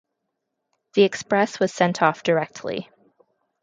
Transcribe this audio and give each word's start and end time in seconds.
The 0.95 1.03
express 1.03 1.59
was 1.59 1.71
sent 1.71 2.01
off 2.01 2.23
directly. 2.23 2.89